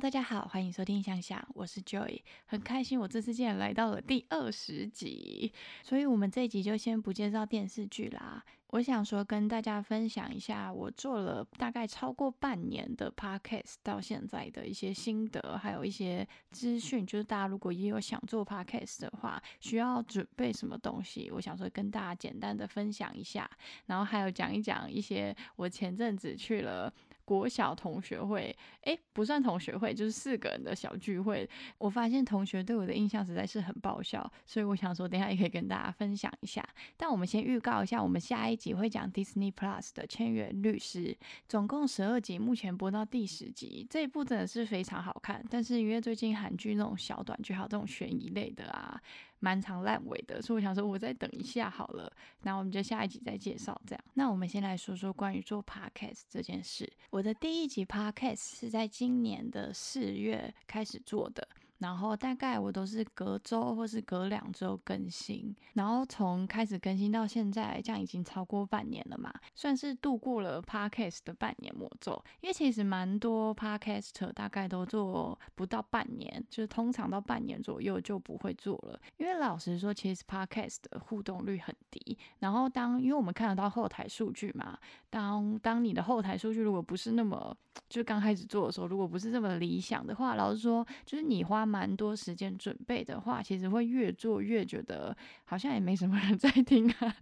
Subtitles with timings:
[0.00, 8.44] 大家好，欢迎收听想想，我是 Joy，很开心我这次竟然来到了第二十集，所以我们这一集就先不介绍电视剧啦。
[8.68, 23.50] 我想说跟大家分享一下，我做了大概超过半年的 Podcast 到现在的一些心得，还有一些资讯，就是大家如果也有想做 Podcast 的话，需要准备什么东西，我想说跟大家简单的分享一下，
[23.86, 26.92] 然后还有讲一讲一些我前阵子去了。
[27.28, 31.46] 国小同学会，诶，不算同学会，就是四个人的小聚会。
[31.76, 36.66] 我发现同学对我的印象实在是很爆笑，所以我想说，等下也可以跟大家分享一下。
[36.96, 41.04] 但我们先预告一下，我们下一集会讲 Disney Plus 的《千元律师》，
[41.46, 43.86] 总共十二集，目前播到第十集。
[43.90, 48.98] 这一部真的是非常好看，但是因为最近韩剧那种小短剧，还有这种悬疑类的啊。
[49.40, 52.12] 蛮长烂尾的，所以我想说，我再等一下好了。
[52.42, 54.04] 那我们就下一集再介绍这样。
[54.14, 56.90] 那我们先来说说关于做 podcast 这件事。
[57.10, 61.46] 我的第一集 podcast 是在今年的四月开始做的。
[61.78, 72.20] 然后大概我都是隔周或是隔两周更新，然后从开始更新到现在，这样已经超过半年了嘛，算是度过了 podcast 的半年魔咒。
[72.40, 78.98] 因为其实蛮多 podcaster 大概都做不到半年，就是通常到半年左右就不会做了。
[79.16, 82.18] 因为老实说，其实 podcast 的互动率很低。
[82.40, 84.76] 然后当因为我们看得到后台数据嘛，
[85.10, 87.56] 当当你的后台数据如果不是那么，
[87.88, 91.67] 就刚开始做的时候，如果不是这么理想的话，老实说，就是你花。
[91.68, 97.14] 蛮多时间准备的话，其实会越做越觉得好像也没什么人 在听啊。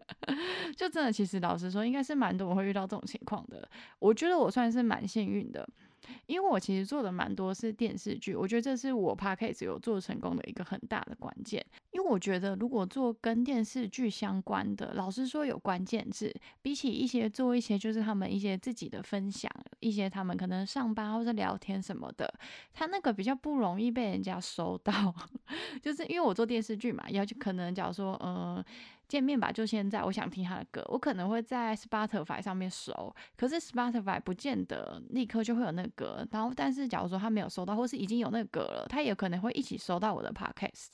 [0.77, 3.69] 就真的，其实老实说，应该是蛮多人会遇到这种情况的。
[3.99, 5.69] 我觉得我算是蛮幸运的。
[6.27, 11.65] 因为我其实做的蛮多是电视剧，我觉得这是我 podcast 有做成功的一个很大的关键。
[11.93, 22.33] 因为我觉得如果做跟电视剧相关的，老实说有关键字，比起一些做一些就是他们一些自己的分享，一些他们可能上班或者聊天什么的，
[22.73, 25.15] 他那个比较不容易被人家收到。
[25.83, 28.65] 就是因为我做电视剧嘛，要去可能假如说，嗯。
[29.09, 30.03] 见面吧，就现在。
[30.03, 36.27] 我想听他的歌，我可能会在 Spotify 上面搜，可是 Spotify 不见得立刻就会有那个歌。
[36.31, 40.89] 然后，但是假如说他没有收到，或是已经有那个歌了，他也可能会一起收到我的 Podcast。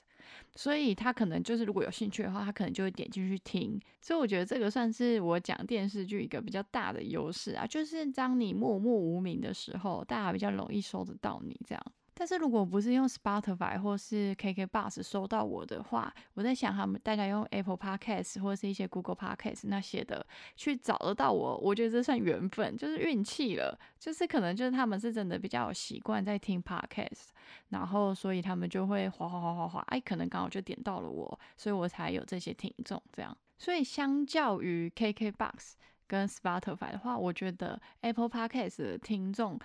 [0.54, 3.78] 所以他可能就是如果有兴趣的话，他可能就会点进去听。
[4.00, 11.82] 所以我觉得这个算是我讲电视剧一个比较大的优势啊，就是当你默默无名的时候，大家比较容易收得到你这样。
[12.14, 20.24] 但是如果不是用 Spotify 或是 KK Bus 收到我的话，我在想他们大家用 Apple Podcast 或是一些 Google Podcast 那些的
[20.54, 23.78] 去找得到我，我觉得这算缘分，就是运气了。
[23.98, 27.28] 就是可能就是他们是真的比较有习惯在听 Podcast，
[27.70, 33.36] 然后所以他们就会哗哗哗哗哗，哎，可能刚好就点到了我，所以我才有这些听众这样。
[33.58, 35.72] 所以相较于 KK Bus
[36.06, 39.58] 跟 Spotify 的话，我觉得 Apple Podcast 的听众。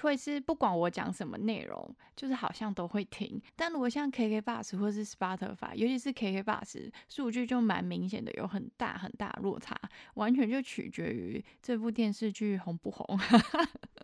[0.00, 3.40] 会是不管我讲什么内容，就是好像都会听。
[3.56, 9.76] 但如果像 KK Bus 或是 Spotify，尤其是 KK Bus，数据就蛮明显的有很大很大落差，
[10.14, 13.18] 完全就取决于这部电视剧红不红。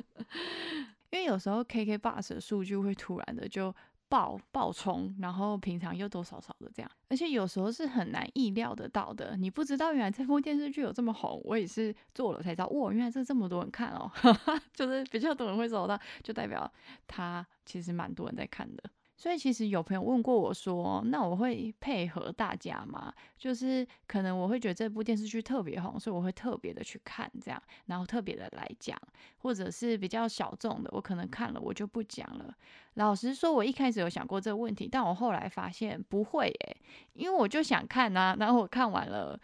[1.11, 3.75] 因为有时候 KK Bus 的数据会突然的就。
[4.15, 9.37] 爆爆冲，然后平常又多少少的这样，而且有时候是很难意料得到的。
[9.37, 14.09] 你不知道原来这部电视剧有这么红，我也是做了才知道，哇，原来这这么多人看哦，
[14.73, 16.73] 就是比较多人会收到，就代表
[17.09, 18.85] 他其实蛮多人在看的。
[19.17, 23.15] 所以其实有朋友问过我说：“那我会配合大家吗？
[23.39, 29.01] 就是可能我会觉得这部电视剧特别红，所以我会特别的去看这样，然后特别的来讲，
[29.39, 32.53] 或者是比较小众的，我可能看了我就不讲了。
[32.95, 36.77] 老实说，我一开始有想过这个问题，但我后来发现不会诶，
[37.13, 39.39] 因为我就想看啊，然后我看完了，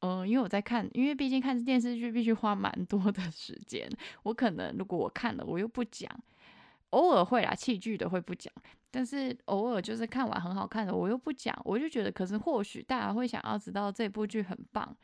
[0.00, 3.88] 嗯，因为我在看，因为毕竟看电视剧必须花蛮多的时间，
[4.24, 6.10] 我可能如果我看了我又不讲。”
[6.90, 8.54] 偶尔会啦，器具的会不讲，
[8.94, 14.96] 但是偶尔就是看完很好看的，我又不讲，我就觉得，可是或许大家会想要知道这部剧很棒，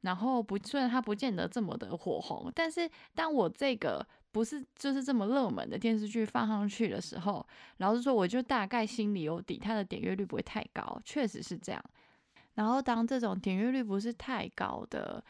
[0.00, 11.84] 然后不，虽然它不见得这么的火红，但是当我这个不是就是这么热门的电视剧放上去的时候，老实说，我就大概心里有底，它的点阅率不会太高，确实是这样。
[12.54, 15.22] 然后当这种点阅率不是太高的。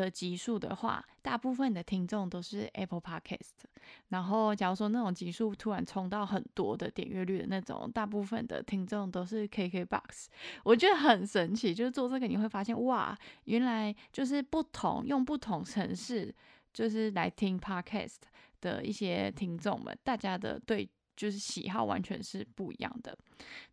[0.00, 3.66] 的集数的话，大部分的听众都是 Apple Podcast。
[4.08, 10.28] 然后，假如说那种集数突然冲到很多的点阅率的那种，大部分的听众都是 KK Box。
[10.64, 16.34] 我觉得很神奇，就是做这个你会发现，哇，原来就是不同用不同城市，
[16.72, 18.16] 就是来听 Podcast
[18.60, 23.16] 的一些听众们，大家的对就是喜好完全是不一样的。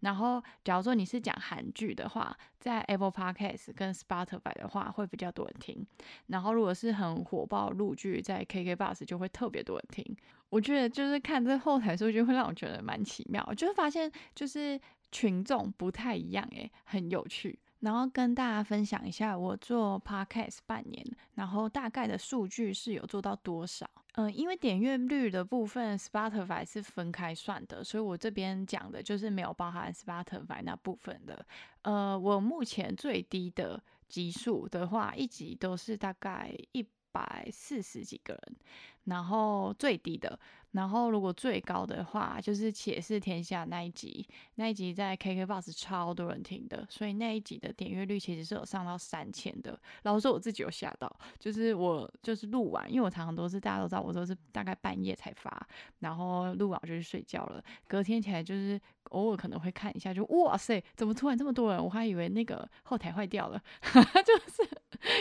[0.01, 5.86] 然后，假如说你是讲韩剧的话，在 Apple Podcast 跟 Spotify 的话会比较多人听。
[6.28, 10.16] 然后，如果是很火爆陆剧，在 KK Bus 就会特别多人听。
[10.50, 14.80] 我觉得就是看这后台数据会让我觉得蛮奇妙，就会发现就是
[15.12, 17.60] 群众不太一样，诶，很有趣。
[17.81, 21.06] 然后跟大家分享一下，我做 podcast 半年，
[21.36, 23.88] 然后大概的数据是有做到多少？
[24.18, 31.46] 嗯，因为点阅率的部分 Spotify 是分开算的，所以我这边讲的就是没有包含 Spotify 那部分的。
[31.84, 38.56] 呃，我目前最低的集数的话，一集都是大概一百四十几个人，
[39.07, 40.39] 然后最低的。
[40.71, 49.80] 然后，如果最高的话，就是《且是天下》那一集，那一集在 KKBOX 超多人听的，所以那一集的点阅率其实是有上到三千的。
[50.04, 55.68] 老实说，我自己有吓到，就是我就是录完，因为我常常都是大家都知道，我都是大概半夜才发，
[56.00, 61.83] 然后录完我就去睡觉了，隔天起来就是偶尔可能会看一下，就哇塞，怎么突然这么多人？
[61.83, 64.62] 我还以为那个后台坏掉了， 就是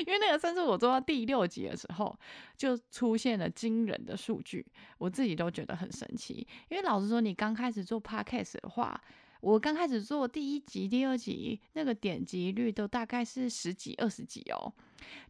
[0.06, 2.14] 因为那个，算是我做到第六集的时候，
[2.58, 4.66] 就出现了惊人的数据，
[4.98, 5.46] 我自己都。
[5.46, 9.00] 都觉得很神奇，因为老实说，你刚开始做 podcast 的话，
[9.40, 14.72] 我刚开始做第一集、第二集，那个点击率都大概是十几、二十几哦。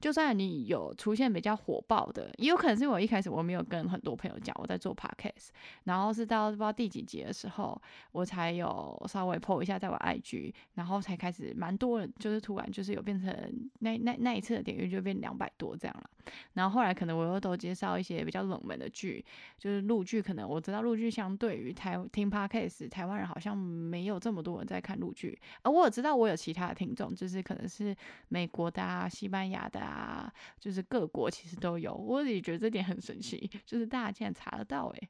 [0.00, 5.48] 就算你有出现比较火爆的，也有可能是我一开始我没有跟很多朋友讲我在做 podcast，
[5.84, 7.80] 然后是到不知道第几集的时候，
[8.12, 13.34] 我才有稍微 po 一下在我 IG，然后才开始蛮多人，就是突然就是有变成
[13.80, 16.10] 那那那一次的点阅就变两百多这样了。
[16.54, 19.24] 然后后来可能我又都介绍一些比较冷门的剧，
[19.58, 27.94] 就是陆剧，可能我知道陆剧相对于台听 podcast，台湾人好像没有这么多人在看陆剧，而我也知道我有其他的听众，就是可能是
[28.28, 35.08] 美国的啊、西班牙的啊，就是各国其实都有，我也觉得这点很神奇，就是大家竟然查得到诶。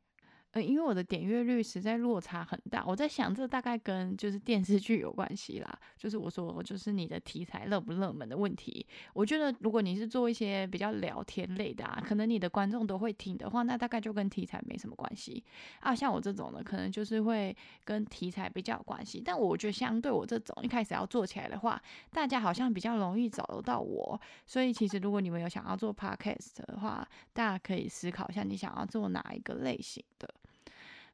[0.63, 5.79] 因为我的点阅率实在落差很大，我在想这大概跟就是电视剧有关系啦。
[5.97, 8.87] 就是我说，就是你的题材热不热门的问题。
[9.13, 15.43] 我觉得如果你是做一些比较聊天类的啊，可能你的观众都会听的话，那大概就跟题材没什么关系
[15.81, 15.95] 啊。
[15.95, 17.55] 像我这种的，可能就是会
[17.85, 19.23] 跟题材比较有关系。
[19.25, 21.81] 但我觉得相对我这种一开始要做起来的话，
[22.13, 24.21] 大家好像比较容易找得到我。
[24.47, 30.29] 所以其实如果你们有想要做 podcast 的话，大家可以思考一下，你想要做哪一个类型的。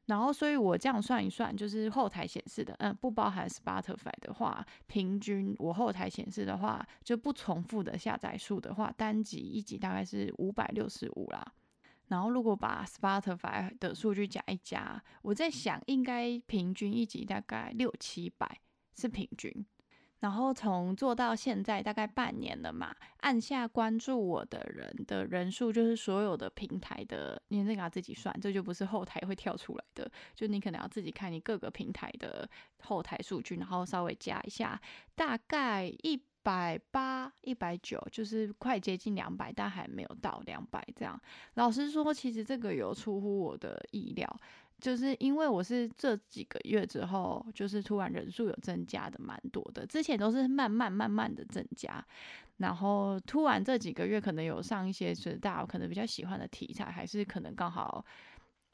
[0.06, 11.52] 然后，所以我这样算一算，就是后台显示的，嗯，不包含 Spotify 的话，平均我后台显示的话，就不重复的下载数的话，单集一集大概是五百六十五啦。
[12.08, 18.60] 然后如果把 Spotify 的数据加一加，我在想应该平均一集大概六七百
[18.96, 19.64] 是平均。
[20.22, 32.48] 然后从做到现在大概半年了嘛，按下关注我的人的人数就是所有的平台的，你那个要自己算，这就不是后台会跳出来的，就你可能要自己看你各个平台的
[32.84, 34.80] 后台数据，然后稍微加一下，
[35.16, 41.20] 大概一百八、一百九，就是快接近两百，但还没有到两百这样。
[41.54, 44.40] 老实说，其实这个有出乎我的意料。
[44.82, 52.04] 就是因为我是这几个月之后，就是突然人数有增加的蛮多的，之前都是慢慢慢慢的增加，
[52.56, 58.04] 然后突然这几个月可能有上一些就是大家可能比较喜欢的题材，还是可能刚好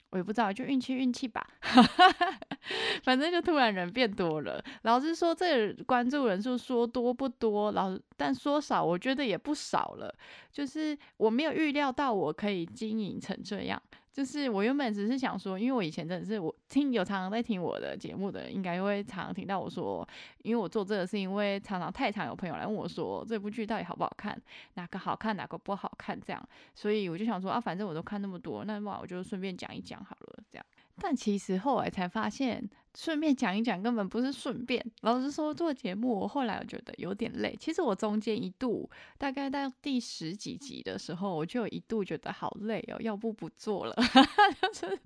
[0.08, 1.46] 我也不知道，就运气运气吧，
[3.05, 4.64] 反正就突然人变多了。
[4.84, 10.10] 老实说，这关注人数说多不多，老但说少，我觉得也不少了。
[10.50, 13.82] 就是我没有预料到我可以经营成这样。
[14.19, 20.05] 就是我原本只是想说，因为我以前真的是我听有常常在听我的节目的人，应该会常常听到我说，
[20.43, 24.37] 因为我做这个是因为常常太常有朋友来问我说这部剧到底好不好看，
[24.75, 30.67] 哪个好看哪个不好看这样，所以我就想说啊，反正我都看那么多，那么我就顺便讲一讲好了这样。
[31.00, 32.69] 但其实后来才发现。
[32.96, 34.84] 顺便讲一讲，根本不是顺便。
[35.02, 37.55] 老实说，做节目，我后来我觉得有点累。
[37.60, 43.94] 其实我中间一度，大概到第十几集的时候，我就一度觉得好累哦，要不不做了。
[44.72, 44.98] 就是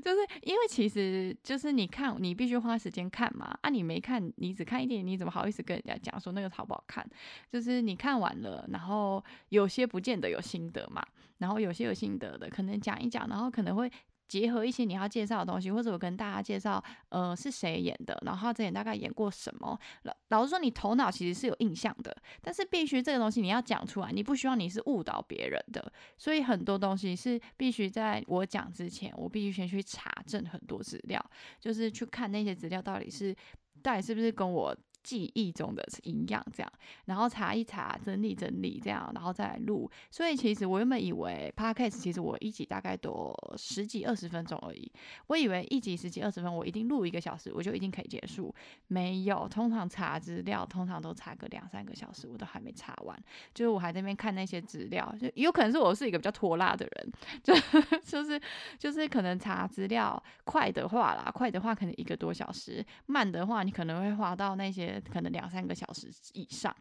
[0.00, 3.58] 就是因为其实就是你看，你必须花时间看嘛。
[3.62, 7.04] 啊，你没看，你只看一点，你怎么好意思跟人家讲说那个好不好看？
[7.50, 11.04] 就是你看完了，然后有些不见得有心得嘛，
[11.38, 13.90] 然后有些有心得的，可能讲一讲，然后可能会。
[14.30, 19.76] 结合一些你要介绍的东西，或者我跟大家介绍，呃，是谁演的，然后他之前大概演过什么。
[20.04, 31.20] 老老实说，你头脑其实是有印象的，但是必须这个东西你要讲出来，你不希望你是误导别人的，所以很多东西是必须在我讲之前，我必须先去查证很多资料，
[31.58, 33.34] 就是去看那些资料到底是
[33.82, 36.72] 到底是不是跟我记忆中的营养这样，
[37.06, 39.90] 然后查一查，整理整理这样，然后再来录。
[40.10, 44.90] 所以其实我原本以为 podcast 其实我一集大概多十几二十分钟而已，
[45.28, 48.54] 我以为一集十几二十分我一定录一个小时，我就一定可以结束。
[48.88, 53.18] 没有，通常查资料通常都查个两三个小时，我都还没查完，
[53.54, 57.54] 就是我还在那边看那些资料，就有可能是我是一个比较拖拉的人， 就
[58.00, 58.40] 就是
[58.78, 64.89] 就是可能查资料快的话啦，快的话可能一个多小时，慢的话你可能会花到那些。
[64.98, 66.74] 可能两三个小时以上，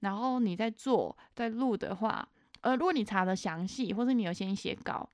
[0.00, 2.28] 然后你在做在录的话，
[2.60, 5.08] 呃，如果你查的详细，或者你有先写稿，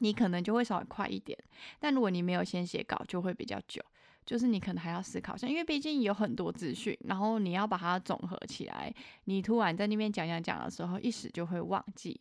[0.00, 1.38] 你可能就会稍微快一点。
[1.80, 3.82] 但如果你没有先写稿，就会比较久，
[4.26, 8.92] 就是你可能还要思考一下，因为毕竟有很多资讯，然后你要把它总合起来，
[9.24, 12.20] 你突然在那边讲讲讲的时候，一时就会忘记。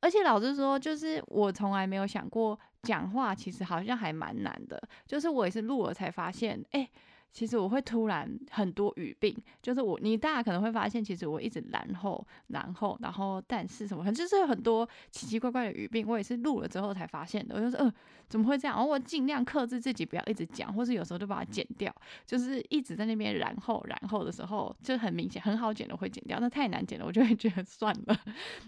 [0.00, 4.82] 而且老实说，就是我从来没有想过讲话，其实好像还蛮难的。
[5.06, 6.88] 就是我也是录了才发现，哎。
[7.34, 17.56] 其实我会突然很多语病，就是我你大家可能会发现，其实我一直然后然后然后但是什么，反正就是有很多奇奇怪怪的语病，我也是录了之后才发现的。
[17.56, 17.92] 我就说，呃，
[18.28, 18.88] 怎么会这样？
[18.88, 21.92] 我尽量克制自己不要一直讲，或是有时候就把它剪掉，
[22.24, 28.16] 就是一直在那边然后然后的时候，就很明显很好剪的会剪掉，那太难剪了，我就会觉得 算了。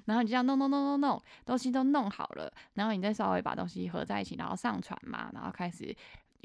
[0.07, 5.95] 然后你这样弄弄弄弄弄，东西都弄好了，然后你再稍微把东西合在一起，然后上传嘛，然后开始。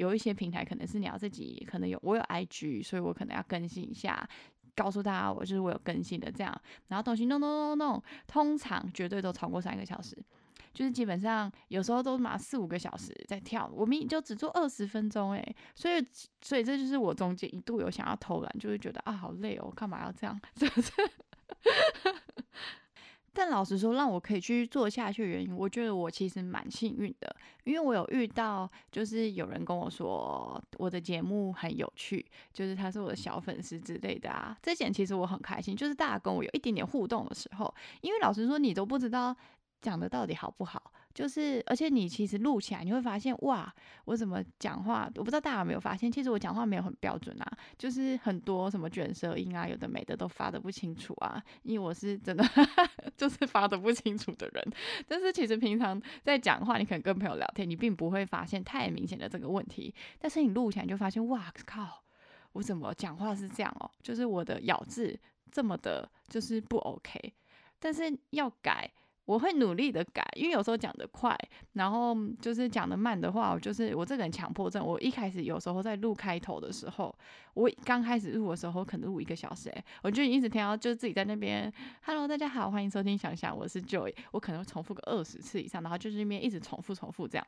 [0.02, 4.28] 有一些平台可能是你要自己，可能有我有 IG，所以我可能要更新一下，
[4.76, 10.18] 告诉大家我就是我有更新的这样，然后东西弄弄弄弄，通常绝对都超过三个小时，
[10.74, 16.04] 就是基本上有时候都嘛四五个小时在跳，我明就只做二十分钟诶，所以
[16.42, 20.42] 所以这就是我中间一度有想要偷懒，就是觉得啊好累哦，干嘛要这样？
[20.58, 20.92] 是不是？
[23.34, 39.36] 但老实说，让我可以去做下去的原因，我觉得我其实蛮幸运的，因为我有遇到，就是有人跟我说我的节目很有趣，就是他是我的小粉丝之类的啊，这点其实我很开心，就是大家跟我有一点点互动的时候，因为老实说，你都不知道
[39.82, 40.92] 讲的到底好不好。
[41.14, 43.70] 就是，而且你其实录起来，你会发现，哇，
[44.06, 45.12] 我怎么讲话？
[45.16, 51.44] 我不知道大家有没有发现，其实我讲话没有很标准啊，就是很多什么卷舌音啊，有的没的都发的不清楚啊。
[51.64, 52.42] 因为我是真的
[53.18, 54.74] 就是发的不清楚的人。
[55.06, 59.94] 但是其实平常在讲话，你可能跟朋友聊天，你并不会发现太明显的这个问题。
[60.18, 62.02] 但是你录起来就发现，哇靠，
[62.54, 63.92] 我怎么讲话是这样哦？
[64.02, 65.20] 就是我的咬字
[65.52, 67.34] 这么的，就是不 OK。
[67.82, 68.90] 但是要改。
[69.26, 71.38] 我会努力的改，因为有时候讲的快，
[71.74, 74.86] 然后就是讲的慢的话，我就是我这个人强迫症。
[74.86, 77.16] 我一开始有时候在录开头的时候，
[77.54, 81.72] 我刚开始录的时候可能录一个小时，哎，我就一直听到就自己在那边
[82.04, 87.48] ，Hello，大家好，欢迎收听想想，我是 Joy，我可能重复个二十次以上，然后就是那边一直重复重复这样。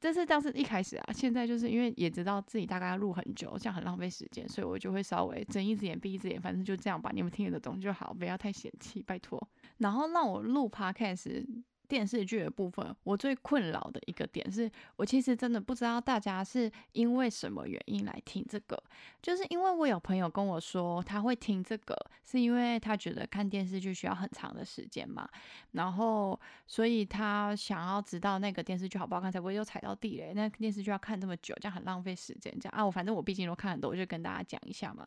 [0.00, 9.40] 这是当时一开始啊，现在就是因为也知道自己大概要录很久，这样很浪费时间，所以我就会稍微睁一只眼闭一只眼，反正就这样吧，你们听得懂就好，不要太嫌弃，拜托。
[9.78, 11.44] 然后让我录 podcast。
[11.88, 18.82] 电视剧的部分，我最困扰的一个点是，我其实真的不知道大家是因为什么原因来听这个。
[19.22, 25.28] 就是因为我有朋友跟我说，他会听这个，是因为他觉得看电视剧需要很长的时间嘛，
[25.72, 30.32] 然后所以他想要知道那个电视剧好不好看，才不会又踩到地雷。
[30.34, 32.52] 那电视剧要看这么久，这样很浪费时间。
[32.60, 35.06] 这样啊，我反正我毕竟都看很多，我就跟大家讲一下嘛。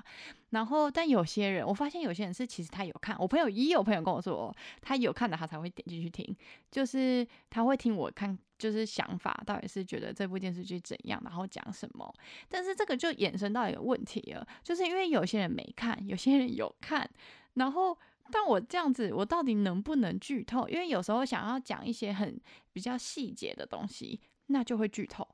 [0.50, 6.36] 然后，但有些人，我发现有些人是其实他有看，我朋友也有朋友跟我说，他有看的，他才会点进去听。
[6.72, 12.14] 就是他会听我看，就是想法到底是觉得这部电视剧怎样，然后讲什么。
[12.48, 17.10] 但是这个就衍生到一个问题了，就是因为有些人没看，有些人有看。
[17.56, 17.98] 然后，
[18.32, 20.68] 但我这样子，我到底能不能剧透？
[20.70, 22.40] 因为有时候想要讲一些很
[22.72, 25.28] 比较细节的东西，那就会剧透。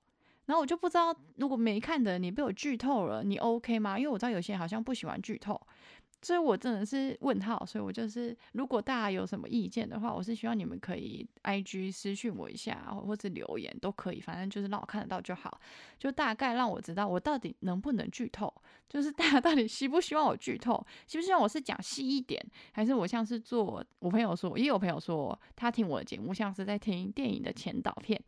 [0.46, 3.98] 然后我就不知道，如果没看的你被我剧透了，你 OK 吗？
[4.00, 5.60] 因为我知道有些人好像不喜欢剧透。
[6.26, 15.62] 所以我真的是问号，所以我就是，如果大家有什么意见的话，我是希望你们可以 I G 私讯我一下，或者留言都可以，反正就是让我看得到就好，
[16.00, 18.52] 就大概让我知道我到底能不能剧透，
[18.90, 28.20] 就是大家到底希不希望我剧透，希不希望我是讲细一点，还是我像是做我朋友说，也有朋友说他听我的节目像是在听电影的前导片，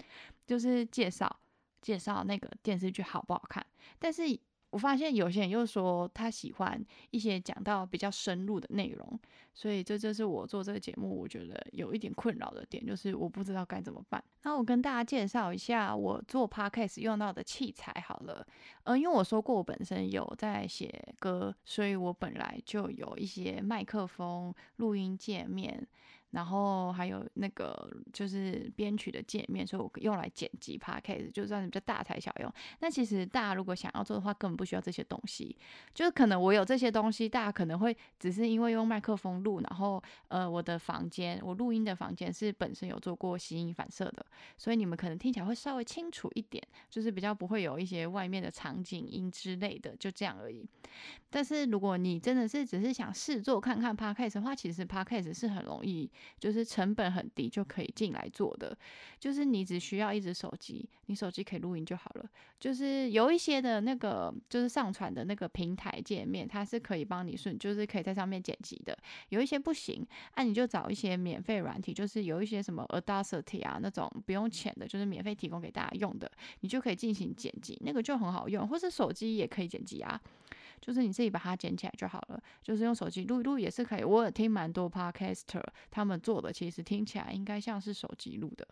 [0.46, 1.36] 就是介绍
[1.82, 3.66] 介绍那个电视剧好不好看，
[3.98, 4.40] 但是。
[4.78, 6.80] 我发现有些人又说他喜欢
[7.10, 9.20] 一些讲到比较深入的内容，
[9.52, 14.24] 所以这就是我做这个节目我觉得有一点困扰的点，就是我不知道该怎么办。
[14.44, 18.46] 那我跟大家介绍一下我做 podcast 用到的器材好了，
[18.84, 25.88] 嗯，因为我说过我本身有在写歌，所以我本来就有一些麦克风、录音界面。
[26.38, 32.54] 然后还有那个就是编曲的界面，所以我用来剪辑 podcast，就算是比较大材小用。
[32.80, 35.58] 那其实大家如果想要做的话，根本不需要这些东西，
[35.96, 44.24] 就是可能我有这些东西，大家可能会只是因为用麦克风录，然后呃我的房间，我录音的房间是本身有做过吸音反射的，
[44.60, 50.64] 所以你们可能听起来会稍微清楚一点，就是比较不会有一些外面的场景音之类的，就这样而已。
[51.32, 58.78] 但是如果你真的是只是想试做看看 podcast 的话，其实 podcast 是很容易，就是成本很低就可以进来做的。
[59.20, 62.30] 就是你只需要一只手机，你手机可以录音就好了。
[62.60, 68.98] 就是有一些的那个，就是上传的那个平台界面，它是可以帮你顺，就是可以在上面剪辑的。
[69.30, 70.06] 有一些不行，
[70.36, 76.32] 那你就找一些免费软体，就是有一些什么 Audacity 啊那种不用钱的，就是免费提供给大家用的，
[76.62, 80.20] 你就可以进行剪辑，那个就很好用，或是手机也可以剪辑啊。
[80.80, 84.04] 就是你自己把它捡起来就好了，就是用手机录一录也是可以。
[84.04, 88.68] 我有听蛮多 podcaster 他们做的，其实听起来应该像是手机录的，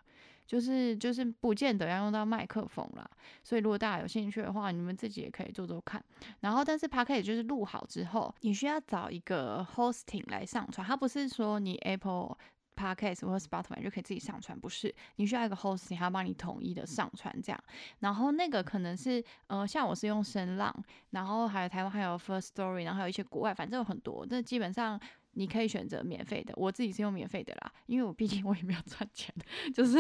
[0.46, 3.10] 就是就是不见得要用到麦克风啦。
[3.44, 6.04] 所以如果大家有兴趣的话，你们自己也可以做做看。
[6.42, 12.38] 然后，但是 podcast 就是录好之后，你需要找一个 hosting 来上传，它不是说你 Apple。
[12.76, 14.94] Podcast 或者 Spotify 就可以自己上传，不是？
[15.16, 17.64] 你需要一个 hosting，还要帮你统一的上传这样。
[18.00, 20.76] 然后那个可能是，呃，像我是用声浪，
[21.12, 24.26] 然后还有台湾还有 First Story，然后还有一些国外，反正有很多。
[24.30, 25.00] 那基本上。
[25.36, 29.34] 你可以选择免费的，我自己是用免费的啦，因为我毕竟我也没有赚钱，
[29.74, 30.00] 就是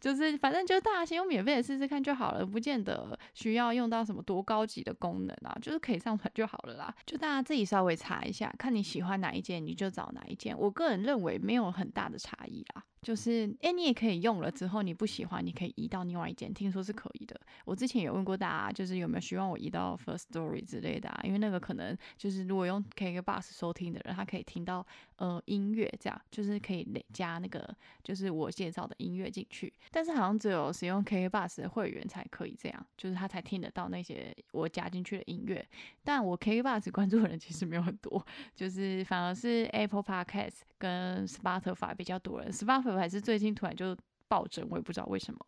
[0.00, 6.94] 就是反正就大家先用免费的试试看就好了，不见得需要用到什么多高级的功能啊，就是可以上传就好了啦。
[7.04, 10.56] 就大家自己稍微查一下，看你喜欢哪一件你就找哪一件。
[10.58, 12.84] 我个人认为没有很大的差异啊。
[13.00, 17.38] 就是，哎，你也可以用了之后，你不喜欢，你可以移到另外一间，听说是可以的。
[17.64, 21.20] 我之前也问过大家，就是有没有希望我移到 First Story 之类的啊？
[21.22, 24.84] 因为那个可能就是如果用 KK Bus 收听的人，他可以听到
[25.18, 27.68] 呃音乐，这样就是可以累加那个
[28.02, 29.72] 就是我介绍的音乐进去。
[29.90, 35.66] 但是好像只有使用 KK Bus 的会员才可以这样，就是他才听得到那些我加进去的音乐。
[36.04, 43.08] 但我 KK Bus 关注的人其实没有很多，就是反而是 Apple Podcast 跟 Spotify 比较多人，Spotify。
[43.08, 43.96] 是最近突然就
[44.28, 45.46] 暴增，我也不知道为什么。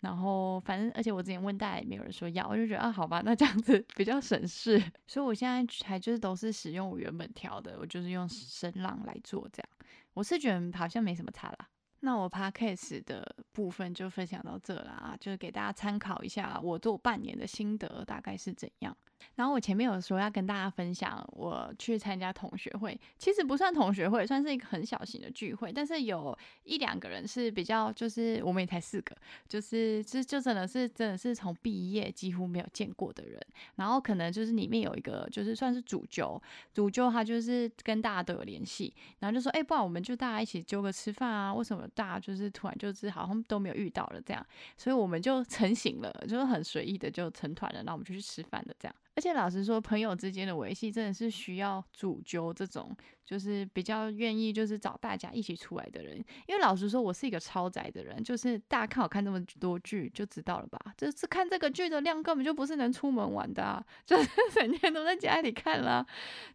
[0.00, 4.82] 然后反正，而且我之前问大家也没有人说要，我就觉得啊，好吧，那这样子比较省事。
[5.06, 9.68] 所以我现在还就是都是使用我原本调的，我就是用声浪来做这样。
[10.14, 11.68] 我是觉得好像没什么差啦。
[12.00, 18.96] 那我 podcast 的部分就分享到这啦，就是给大家参考一下我做半年的心得大概是怎样。
[19.36, 29.16] 然后我前面有说要跟大家分享，我去参加同学会，其实不算同学会，算是一个很小型的聚会，但是有一两个人是比较，就是我们也才四个，
[29.48, 33.40] 就是就就真的是真的是从毕业几乎没有见过的人，
[33.76, 36.40] 然后可能就是里面有一个就是算是主揪，
[36.72, 41.52] 主揪他就是跟大家都有联系，然后就说，哎，不然我们就大家一起揪个吃饭啊？
[41.54, 44.46] 为什么大家就是突然就是好像都没有遇到了这样？
[44.76, 48.94] 所以我们就成型了，就是很随意的就成团了，那我们就去吃饭的这样。
[49.14, 52.96] 而且老实说，朋友之间的维系真的是需要主揪这种，
[53.26, 56.16] 就是比较愿意就是找大家一起出来的人。
[56.46, 60.78] 因为老实说，我是一个超宅的人，就是大家看我看这么多剧就知道了吧？
[60.96, 66.04] 就是看这个剧的量根本就不是能出门玩的，啊 就是整天都在家里看啦。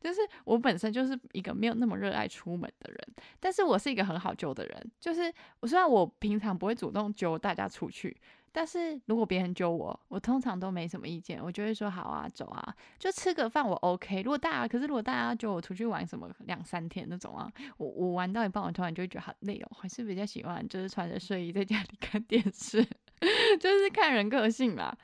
[0.01, 3.07] 就是我本身就是一个没有那么热爱出门的人，
[3.39, 4.91] 但是我是一个很好揪的人。
[4.99, 8.17] 就是我虽然我平常不会主动揪大家出去。
[8.57, 14.23] 但是如果别人揪我，我通常都没什么意见，我就会说好啊，走啊，就吃个饭我 OK。
[14.23, 22.83] 如果大家，可是如果大家揪我出去玩什么两三天那种啊，我我玩到一半，我突然就会觉得很累哦，还是比较喜欢就是穿着睡衣在家里看电视，
[23.61, 24.97] 就是看人个性啦。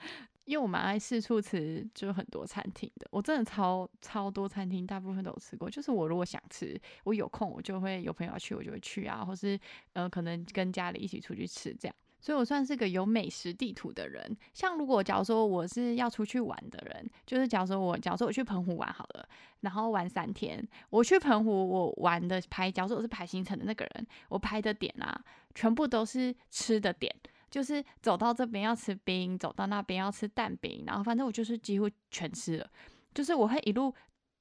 [0.45, 5.69] 因为我蛮爱四处吃，就很多餐厅的，我真的超超多餐厅，大部分都有吃过。
[5.69, 9.59] 就是我如果想吃，我有空我就会有朋友要去，我就会去啊，或是
[9.93, 11.95] 呃可能跟家里一起出去吃这样。
[12.23, 14.37] 所以我算是个有美食地图的人。
[14.53, 19.27] 像如果假如说我是要出去玩的人，就是假如说我假如说我去澎湖玩好了，
[19.59, 25.21] 然后玩三天，我去澎湖我玩的排，假如说我是排行程的那个人，我排的点啊，
[25.53, 27.13] 全部都是吃的点，
[27.51, 32.69] 就是走到这边要吃冰，走到那边要吃蛋饼，然后反正我就是几乎全吃了，
[33.13, 33.93] 就是我会一路。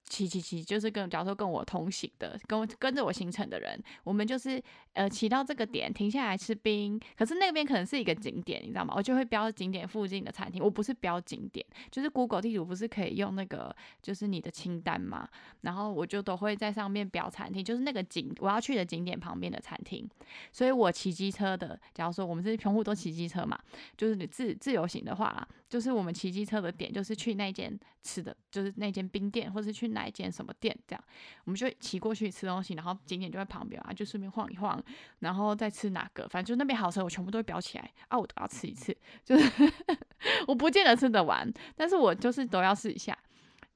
[0.05, 4.63] 骑骑骑，就是跟假如说跟我同行的，跟我跟着我行程的人，我们就是
[4.93, 8.93] 呃骑到这个点停下来吃冰，可是那边可能是一个景点，你知道吗？
[8.97, 15.27] 我就会标景点附近的餐厅，我不是标景点，就是 Google 地图不是可以用那个就是你的清单嘛，
[15.63, 20.07] 然后我就都会在上面标餐厅，就是那个景我要去的景点旁边的餐厅，
[20.53, 23.59] 所以我骑机车的，假如说我们是全部都骑机车嘛，
[23.97, 25.49] 就是你自自由行的话啦。
[25.69, 31.05] 就是我们骑机车的点，就是去那间吃的，就是那间冰店，或是去哪一间什么店，这样。
[31.45, 34.83] 我们就骑过去吃东西，然后景点就在旁边啊，就顺便晃一晃，
[35.21, 37.91] 然后再吃哪个，反正就那边好吃，我全部都会标起来。
[38.09, 39.73] 啊，我都要吃一次，就是
[40.47, 43.17] 我不见得吃得完，但是我就是都要试一下，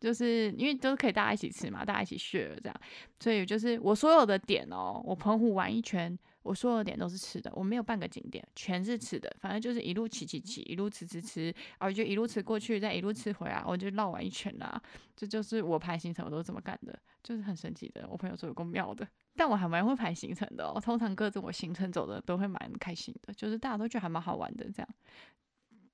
[0.00, 2.74] 就是因为都是可以大家一起吃嘛，大家一起 share 这样，
[3.18, 6.18] 所以就是我所有的点哦，我澎湖玩一圈。
[6.46, 9.34] 我所有点都是吃的，我没有半个景点，全是吃的。
[9.40, 11.46] 反正就是一路骑骑骑，一路吃吃吃，
[11.78, 14.80] 然后就一路吃过去，再一路吃回来，我就绕完一圈啦。
[15.16, 18.06] 这就是我排行程，我都是这么干的，就是很神奇的。
[18.08, 20.80] 我朋友说有够妙的，但我还蛮会排行程的我。
[20.80, 24.88] 通常各自我行程走的都会蛮开心的，就是大家都觉得还蛮好玩的这样。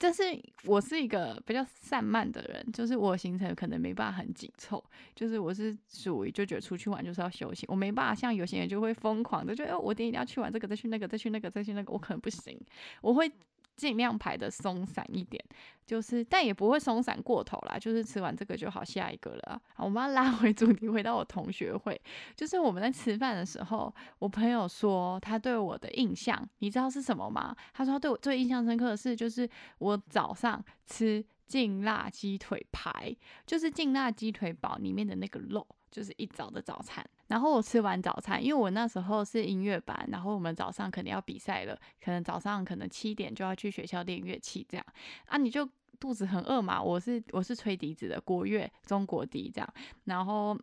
[0.02, 0.22] 但是
[0.64, 4.82] 我是一个比较散漫的人，就是我行程可能没办法很紧凑，
[5.14, 12.60] 就是我是属于就觉得出去玩就是要休息，我没办法像有些人就会疯狂的，就哎我一定要去玩这个，再去那个，再去那个，再去那个，我可能不行，
[13.00, 13.30] 我会。
[13.76, 15.42] 尽量排的松散一点，
[15.86, 17.78] 就是但也不会松散过头啦。
[17.78, 19.60] 就是吃完这个就好，下一个了。
[19.74, 22.00] 好，我们要拉回主题，回到我同学会。
[22.36, 27.54] 就是我们在吃饭的时候，我朋友说他对我的印象，你知道是什么吗？
[27.72, 33.14] 他说他对我最印象深刻的是，就是我早上吃劲辣鸡腿排，
[33.46, 35.66] 就是劲辣鸡腿堡里面的那个肉。
[35.90, 44.84] 就是一早的早餐，然后我吃完早餐，因为我那时候是音乐班，然后我们早上肯定要比赛了，可能早上可能七点就要去学校练乐器，这样
[45.24, 45.66] 啊，你就
[45.98, 46.82] 肚子很饿嘛。
[46.82, 50.54] 我是我是吹笛子的，国乐中国笛这样，然后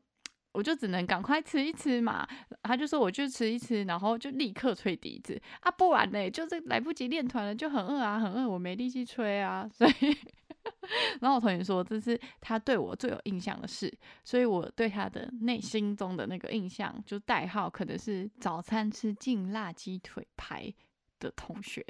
[0.52, 2.28] 我就只能赶快吃一吃嘛。
[2.64, 10.18] 他就说我就吃一吃，然后就立刻吹笛子啊，不然呢就是来不及练团了，就很饿啊，很饿，我没力气吹啊， 所以。
[11.22, 13.92] 然后我同学说，这是他对我最有印象的事，
[14.24, 20.72] 所以我对他的内心中的那个印象，就代号可能是早餐吃劲辣鸡腿排
[21.20, 21.84] 的同学。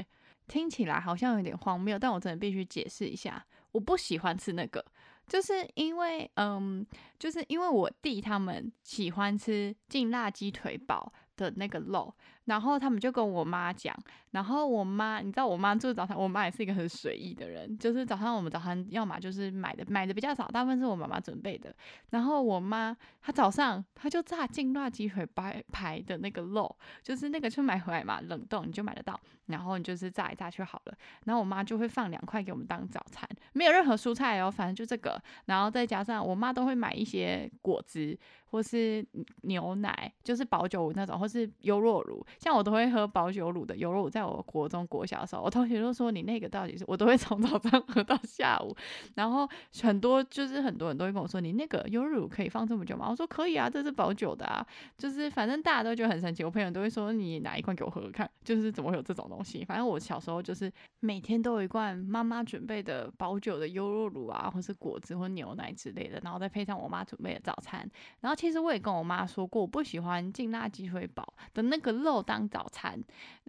[0.47, 4.83] 听起来好像有点荒谬，但我真的必须解释一下，我不喜欢吃那个，
[5.29, 6.85] 就是因为，嗯，
[7.19, 12.13] 就是因为我弟他们喜欢吃劲辣鸡腿堡的那个肉。
[12.49, 13.95] 然后他们就跟我妈讲，
[14.31, 21.71] 然后我妈，你知道我妈做早餐，我妈也是一个很随意的人，就是早上我们早餐要么就是买的，买的比较少，大部分是我妈妈准备的。
[22.09, 30.97] 然后我妈她早上她就炸劲辣鸡腿排排的那个肉，就是那个就买回来嘛，冷冻你就买得到，然后你就是炸一炸就好了。
[31.25, 38.17] 然后我妈就会放两块给我们当早餐，没有任何蔬菜哦，反正就这个，然后再加上我妈都会买一些果汁
[38.49, 39.05] 或是
[39.41, 42.25] 牛奶，就是保酒乳那种，或是优酪乳。
[42.39, 48.75] 像我都会喝保酒乳的优酪乳，在我国中国小的时候，我同学都说你那个到底是，我都会从早上喝到下午。
[49.15, 49.47] 然后
[49.81, 53.07] 很多就是很多人都会跟我说，你那个优酪乳可以放这么久吗？
[53.09, 54.65] 我说可以啊，这是保酒的啊。
[54.97, 59.63] 就是反正大家都觉得很神奇，我朋友都会说你拿一罐给我喝喝看，就是怎么会有这种东西？
[59.63, 67.89] 反正我小时候就是每天都有一罐妈妈准备的保酒的优酪乳啊，或是果汁或牛奶之类的，然后再配上我妈准备的早餐。
[68.21, 72.23] 然后其实我也跟我妈说过，我不喜欢劲辣鸡腿堡的那个肉。
[72.23, 72.97] 当早餐，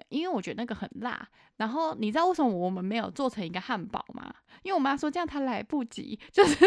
[0.08, 1.28] 因为我觉得那个很辣。
[1.58, 4.34] 然后你知道为什么我们没有做成一个汉堡吗？
[4.62, 6.64] 因为我妈说这样她来不及， 就是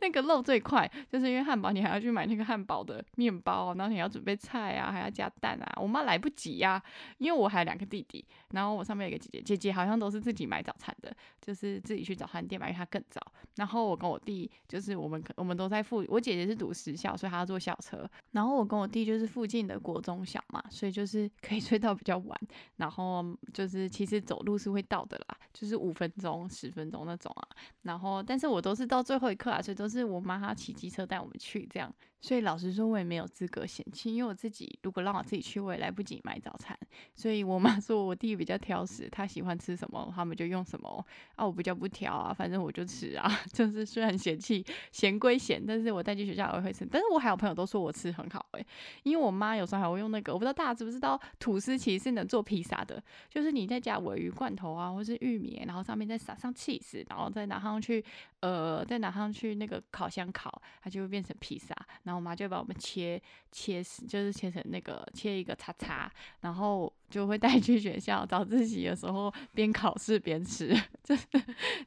[0.00, 6.82] 那个肉最快，就是因为汉堡你还要去买那个汉堡的面包，然后你要准备菜啊，还要加蛋啊，我妈来不及呀。
[7.18, 13.20] 因为我还有两个弟弟，然后我上面有一个姐姐，姐姐好像都是自己买早餐的，就是自己去早餐店买，因为她更早。
[13.56, 22.40] 然后我跟我弟就是我们我们都在附，我姐姐是读私校，所以他坐校车，然后我跟我弟就是附近的国中小嘛，所以就是 可以睡到比较晚，
[22.76, 23.88] 然后就是。
[23.98, 27.48] 其实走路是会到的啦，就是五分钟、十分钟那种啊。
[27.82, 31.92] 然后，但是我都是到最后一刻啊，所以都是我妈她骑机车带我们去这样。
[32.20, 36.76] 所以老实说，我也没有资格嫌弃，因为我自己如果让我自己去，我也来不及买早餐。
[37.14, 41.04] 所以我妈说我弟比较挑食，他喜欢吃什么，他们就用什么
[41.36, 41.46] 啊。
[41.46, 43.30] 我比较不挑啊，反正我就吃啊。
[43.52, 46.84] 就是虽然嫌弃，嫌归嫌，但是我带去学校我会吃。
[46.84, 48.66] 但是我还有朋友都说我吃很好诶，
[49.04, 58.04] 因为我妈有时候还会用那个，我不知道大家知不知道，吐司其实是能做披萨的，就是你在加尾鱼罐头啊，或是玉米，然后上面再撒上 cheese，然后再拿上去，
[58.40, 61.72] 呃，再拿上去那个烤箱烤，它就会变成披萨。
[62.08, 70.74] 然后我妈就把我们切切，就是切成那个切一个叉叉，然后就会带去学校早自习的时候边考试边吃。
[71.04, 71.26] 就是，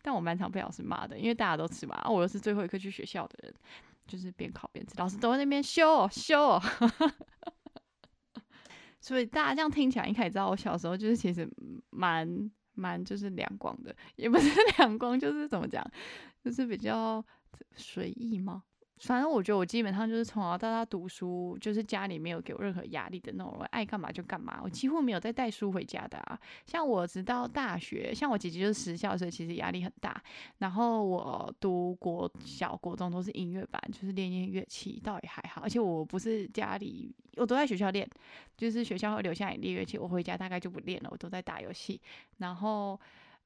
[0.04, 3.54] 但我蛮常被老师骂的，因为大家都吃嘛，我又是最后一个去学校的人，
[4.06, 6.62] 就是边考边吃，老师都在那边修修。
[9.02, 11.50] 所以大家这样听起来，一开始知道我小时候就是其实
[11.90, 15.84] 蛮蛮就是两光的，也不是 两光，就是怎么讲，
[16.44, 17.26] 就是比较
[17.76, 18.62] 随意吗？
[19.02, 24.62] 反正我觉得我基本上就是从小到大读书，就是家里没有给我任何压力的那种，爱干嘛就干嘛。
[24.64, 26.40] 我几乎没有再带书回家的啊。
[26.68, 30.22] 像我直到大学，像我姐姐就是实校，所以其实压力很大。
[30.60, 35.62] 然后我读国小、国中都是音乐班，就是练练乐器，倒也还好。
[35.62, 38.08] 而且我不是家里，我都在学校练，
[38.56, 42.00] 就是学校会留下来练乐器，我回家大概就不练了，我都在打游戏。
[42.38, 43.00] 然后。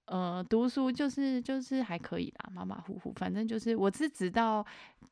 [0.05, 4.65] 呃，读书就是就是还可以啦，马马虎虎，反正就是我是直到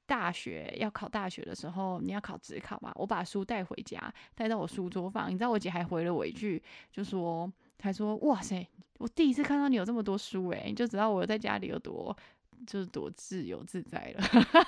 [0.05, 5.29] 大学要考大学的时候，你要考职考嘛，我把书带回家，带到我书桌放。
[5.29, 7.51] 你知道我姐还回了我一句，就说，
[7.81, 8.67] 还说哇塞，
[8.99, 12.15] 我第一次看到你有这么多书诶，你就知道我在家里有多。
[12.65, 14.23] 就是多自由自在了，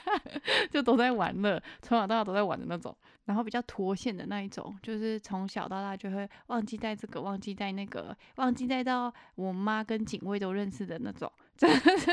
[0.72, 2.96] 就都在玩乐，从小到大都在玩的那种。
[3.26, 11.32] 然后比较脱线的那一种，就是从小到大就会忘记带这个，忘记带那个，忘记带到我妈跟警卫都认识的那种。
[11.58, 12.12] 真的是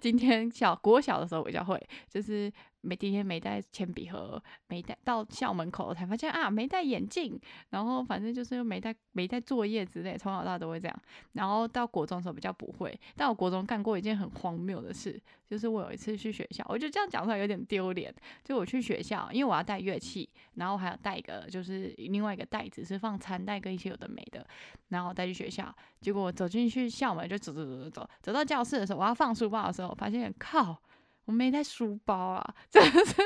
[0.00, 2.52] 今天小国小的时候比较会，就是
[2.84, 11.02] 每今天没带铅笔盒，没带到校门口才发现啊，没带眼镜，然后反正就是又没带没带作业之类，从小到大都会这样。
[11.32, 18.14] 然后到国中的时候比较不会，但我国中干过一件很荒谬的事，就是我有一次去学校，我觉得这样讲出来有点丢脸。
[18.44, 24.46] 就我去学校，因为我要带乐器，然后还要带一个就是另外一个袋子是放餐袋跟一些有的没的，
[24.88, 25.74] 然后带去学校。
[26.00, 30.76] 结果走进去校门就走走走走走，走到教室的时候，我要放书包的时候，发现靠，
[31.24, 32.54] 我没带书包啊！
[32.70, 33.22] 真的是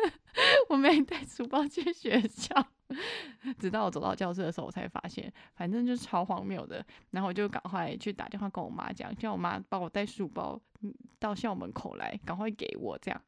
[0.68, 2.66] 我没带书包去学校。
[3.58, 6.84] 直到我走到教室的时候，我才发现，反正就是超荒谬的。
[7.10, 10.58] 然后我就赶快去打电话跟我妈讲，叫我妈帮我带书包
[11.18, 13.20] 到校门口来，赶快给我这样。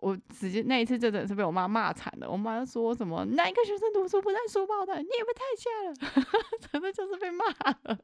[0.00, 2.30] 我直接那一次真的是被我妈骂惨了。
[2.30, 4.98] 我妈说什么哪一个学生读书不带书包的？
[5.00, 6.24] 你也不太瞎了，
[6.72, 7.44] 真的就是被骂
[7.84, 7.98] 了。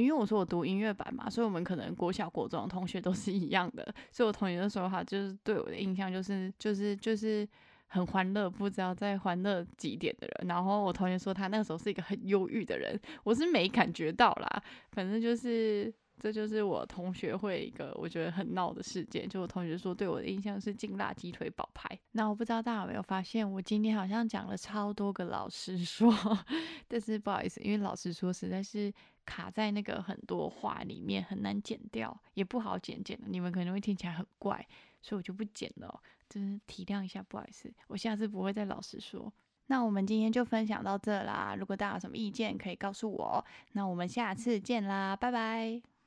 [0.00, 7.46] 因为我说我读音乐班嘛，所以我们可能国小、国中同学都是一样的，所以我同学的時候哈就是对我的印象就是就是就是
[7.86, 10.48] 很欢乐，不知道在欢乐几点的人。
[10.48, 15.92] 然后我同学说他那个时候是一个很忧郁的人，我是没感觉到啦，反正就是。
[16.20, 21.98] 这就是我同学会一个我觉得很闹的事件，就我同学说对我的印象是劲辣鸡腿堡牌。
[22.12, 26.12] 那我不知道大家有没有发现，我今天好像讲了超多个老师说，
[26.88, 28.92] 但是不好意思，因为老师说实在是
[29.24, 34.66] 卡在那个很多话里面，很难剪掉，也不好剪剪的，你们可能会听起来很怪，
[35.00, 39.32] 所以我就不剪了，就是体谅一下，不好意思，我下次不会再老实说。
[39.70, 45.97] 那我们今天就分享到这啦，如果大家有什么意见可以告诉我，那我们下次见啦，拜拜。